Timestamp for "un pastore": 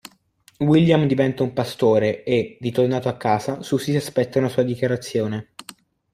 1.43-2.23